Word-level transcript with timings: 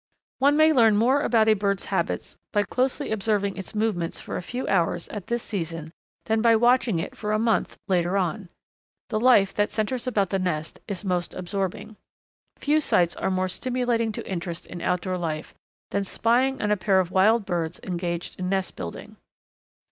One 0.39 0.57
may 0.57 0.73
learn 0.73 0.95
more 0.97 1.21
about 1.21 1.47
a 1.47 1.53
bird's 1.53 1.85
habits 1.85 2.35
by 2.51 2.63
closely 2.63 3.11
observing 3.11 3.55
its 3.55 3.75
movements 3.75 4.19
for 4.19 4.35
a 4.35 4.41
few 4.41 4.67
hours 4.67 5.07
at 5.09 5.27
this 5.27 5.43
season 5.43 5.91
than 6.25 6.41
by 6.41 6.55
watching 6.55 6.97
it 6.97 7.15
for 7.15 7.31
a 7.31 7.37
month 7.37 7.77
later 7.87 8.17
on. 8.17 8.49
The 9.09 9.19
life 9.19 9.53
that 9.53 9.69
centres 9.69 10.07
about 10.07 10.31
the 10.31 10.39
nest 10.39 10.79
is 10.87 11.05
most 11.05 11.35
absorbing. 11.35 11.97
Few 12.57 12.81
sights 12.81 13.15
are 13.17 13.29
more 13.29 13.47
stimulating 13.47 14.11
to 14.13 14.27
interest 14.27 14.65
in 14.65 14.81
outdoor 14.81 15.19
life 15.19 15.53
than 15.91 16.03
spying 16.03 16.59
on 16.63 16.71
a 16.71 16.77
pair 16.77 16.99
of 16.99 17.11
wild 17.11 17.45
birds 17.45 17.79
engaged 17.83 18.39
in 18.39 18.49
nest 18.49 18.75
building. 18.75 19.17